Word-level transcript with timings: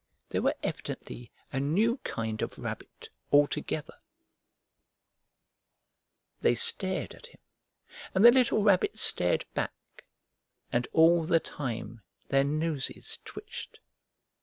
They 0.29 0.39
were 0.39 0.55
evidently 0.63 1.31
a 1.53 1.59
new 1.59 1.97
kind 1.97 2.41
of 2.41 2.57
rabbit 2.57 3.07
altogether. 3.31 3.91
Summer 3.93 4.03
Days 6.41 6.41
They 6.41 6.55
stared 6.55 7.13
at 7.13 7.27
him, 7.27 7.39
and 8.15 8.25
the 8.25 8.31
little 8.31 8.63
Rabbit 8.63 8.97
stared 8.97 9.45
back. 9.53 10.03
And 10.71 10.87
all 10.91 11.25
the 11.25 11.39
time 11.39 12.01
their 12.29 12.43
noses 12.43 13.19
twitched. 13.25 13.79